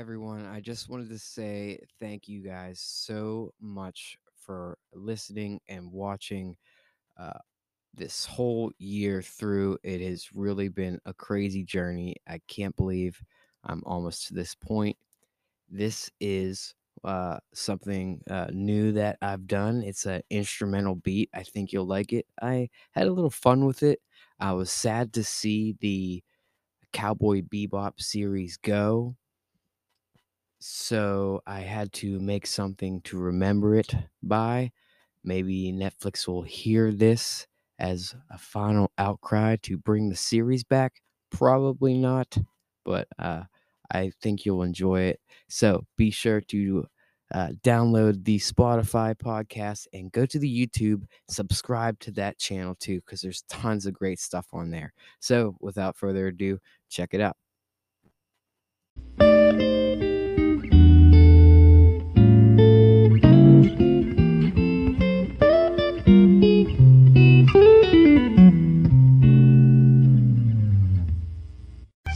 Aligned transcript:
Everyone, 0.00 0.46
I 0.46 0.60
just 0.60 0.88
wanted 0.88 1.10
to 1.10 1.18
say 1.18 1.78
thank 1.98 2.26
you 2.26 2.40
guys 2.40 2.80
so 2.80 3.52
much 3.60 4.16
for 4.34 4.78
listening 4.94 5.60
and 5.68 5.92
watching 5.92 6.56
uh, 7.18 7.38
this 7.92 8.24
whole 8.24 8.72
year 8.78 9.20
through. 9.20 9.76
It 9.82 10.00
has 10.00 10.34
really 10.34 10.70
been 10.70 10.98
a 11.04 11.12
crazy 11.12 11.64
journey. 11.64 12.16
I 12.26 12.40
can't 12.48 12.74
believe 12.76 13.22
I'm 13.64 13.82
almost 13.84 14.28
to 14.28 14.34
this 14.34 14.54
point. 14.54 14.96
This 15.68 16.10
is 16.18 16.74
uh, 17.04 17.36
something 17.52 18.22
uh, 18.30 18.46
new 18.54 18.92
that 18.92 19.18
I've 19.20 19.46
done. 19.46 19.82
It's 19.82 20.06
an 20.06 20.22
instrumental 20.30 20.94
beat. 20.94 21.28
I 21.34 21.42
think 21.42 21.74
you'll 21.74 21.84
like 21.84 22.14
it. 22.14 22.24
I 22.40 22.70
had 22.92 23.06
a 23.06 23.12
little 23.12 23.28
fun 23.28 23.66
with 23.66 23.82
it. 23.82 24.00
I 24.38 24.52
was 24.54 24.72
sad 24.72 25.12
to 25.12 25.24
see 25.24 25.76
the 25.80 26.24
Cowboy 26.94 27.42
Bebop 27.42 28.00
series 28.00 28.56
go 28.56 29.14
so 30.60 31.42
I 31.46 31.60
had 31.60 31.92
to 31.94 32.20
make 32.20 32.46
something 32.46 33.00
to 33.02 33.18
remember 33.18 33.74
it 33.74 33.94
by. 34.22 34.72
Maybe 35.24 35.72
Netflix 35.72 36.28
will 36.28 36.42
hear 36.42 36.92
this 36.92 37.46
as 37.78 38.14
a 38.30 38.38
final 38.38 38.90
outcry 38.98 39.56
to 39.62 39.78
bring 39.78 40.08
the 40.08 40.16
series 40.16 40.64
back. 40.64 41.00
Probably 41.30 41.94
not, 41.96 42.36
but 42.84 43.08
uh, 43.18 43.44
I 43.90 44.12
think 44.20 44.44
you'll 44.44 44.62
enjoy 44.62 45.02
it. 45.02 45.20
So 45.48 45.86
be 45.96 46.10
sure 46.10 46.40
to 46.42 46.86
uh, 47.32 47.48
download 47.62 48.24
the 48.24 48.38
Spotify 48.38 49.14
podcast 49.14 49.86
and 49.92 50.12
go 50.12 50.26
to 50.26 50.38
the 50.38 50.66
YouTube, 50.66 51.04
subscribe 51.28 51.98
to 52.00 52.10
that 52.12 52.38
channel 52.38 52.74
too, 52.74 52.96
because 52.96 53.20
there's 53.20 53.42
tons 53.48 53.86
of 53.86 53.94
great 53.94 54.18
stuff 54.18 54.46
on 54.52 54.70
there. 54.70 54.92
So 55.20 55.56
without 55.60 55.96
further 55.96 56.26
ado, 56.26 56.58
check 56.88 57.10
it 57.14 57.20
out. 57.20 57.36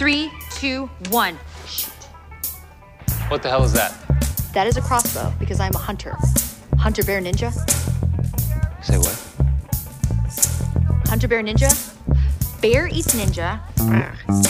Three, 0.00 0.32
two, 0.52 0.86
one. 1.10 1.38
Shoot. 1.66 1.92
What 3.28 3.42
the 3.42 3.50
hell 3.50 3.62
is 3.64 3.74
that? 3.74 3.92
That 4.54 4.66
is 4.66 4.78
a 4.78 4.80
crossbow 4.80 5.30
because 5.38 5.60
I'm 5.60 5.74
a 5.74 5.78
hunter. 5.78 6.16
Hunter 6.78 7.04
Bear 7.04 7.20
Ninja. 7.20 7.52
Say 8.82 8.96
what? 8.96 9.14
Hunter 11.06 11.28
Bear 11.28 11.42
Ninja. 11.42 11.68
Bear 12.62 12.88
eats 12.88 13.14
ninja. 13.14 13.60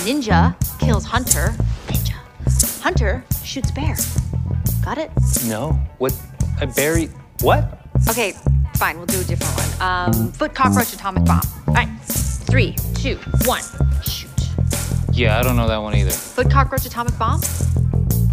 Ninja 0.06 0.54
kills 0.78 1.04
hunter. 1.04 1.52
Ninja. 1.88 2.80
Hunter 2.80 3.24
shoots 3.42 3.72
bear. 3.72 3.96
Got 4.84 4.98
it? 4.98 5.10
No. 5.46 5.72
What? 5.98 6.14
I 6.60 6.66
buried. 6.66 7.10
What? 7.40 7.88
Okay, 8.08 8.34
fine. 8.76 8.98
We'll 8.98 9.06
do 9.06 9.20
a 9.20 9.24
different 9.24 9.52
one. 9.56 9.82
Um, 9.82 10.30
foot 10.30 10.54
cockroach 10.54 10.92
atomic 10.92 11.24
bomb. 11.24 11.42
All 11.66 11.74
right. 11.74 11.88
Three, 12.02 12.76
two, 12.94 13.16
one. 13.46 13.62
Shoot. 14.04 14.29
Yeah, 15.20 15.38
I 15.38 15.42
don't 15.42 15.54
know 15.54 15.68
that 15.68 15.82
one 15.82 15.94
either. 15.94 16.12
Foot 16.12 16.50
cockroach 16.50 16.86
atomic 16.86 17.18
bomb. 17.18 17.42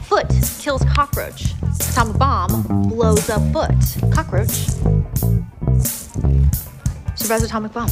Foot 0.08 0.30
kills 0.58 0.86
cockroach. 0.86 1.52
Atomic 1.92 2.18
bomb 2.18 2.88
blows 2.88 3.30
up 3.30 3.42
foot. 3.52 3.76
Cockroach 4.09 4.48
survives 7.18 7.44
atomic 7.44 7.74
bomb. 7.74 7.90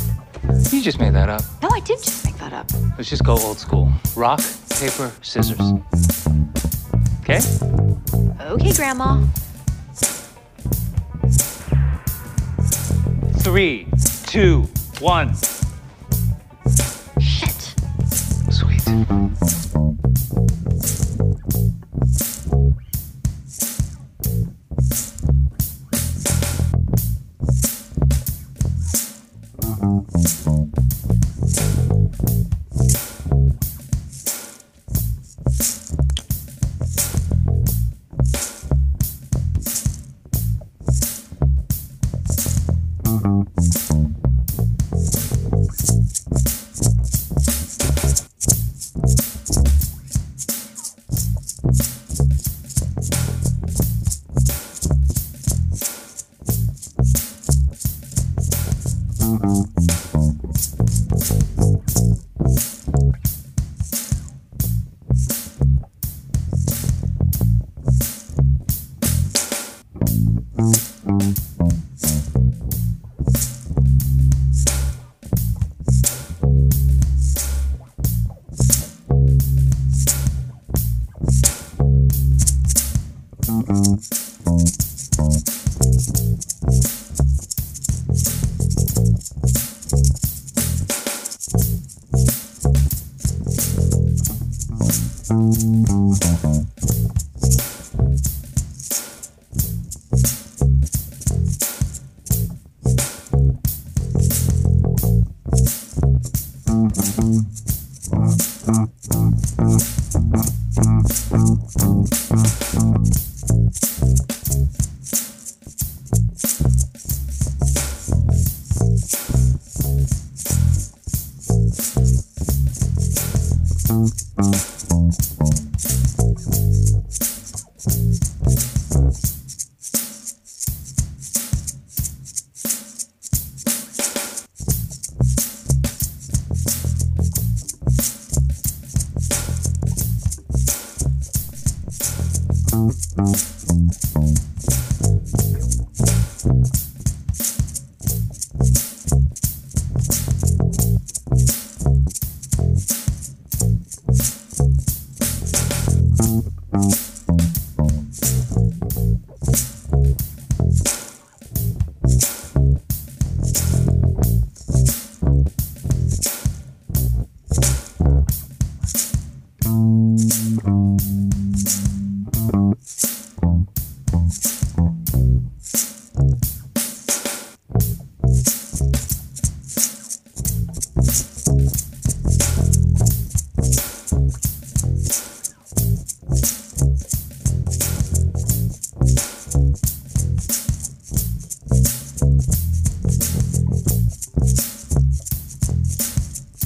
You 0.72 0.82
just 0.82 1.02
made 1.02 1.14
that 1.14 1.28
up. 1.28 1.42
No, 1.62 1.68
I 1.74 1.82
did 1.82 2.02
just 2.02 2.24
make 2.24 2.38
that 2.38 2.54
up. 2.54 2.72
Let's 2.98 3.10
just 3.10 3.26
go 3.26 3.34
old 3.34 3.58
school. 3.60 3.92
Rock, 4.16 4.40
paper, 4.70 5.12
scissors. 5.22 5.60
Okay? 7.20 7.42
Okay, 8.50 8.72
Grandma. 8.72 9.26
Three, 13.42 13.88
two, 14.26 14.62
one. 15.02 15.36
Shit. 18.96 19.38
Sweet. 19.38 19.65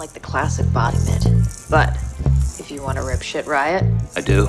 like 0.00 0.14
the 0.14 0.20
classic 0.20 0.72
body 0.72 0.96
mitt. 1.04 1.26
But 1.68 1.90
if 2.58 2.70
you 2.70 2.82
want 2.82 2.96
to 2.96 3.04
rip 3.04 3.20
shit 3.20 3.46
riot, 3.46 3.84
I 4.16 4.22
do. 4.22 4.48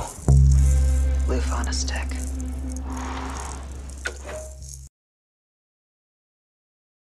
loof 1.28 1.52
on 1.52 1.68
a 1.68 1.74
stick. 1.74 2.08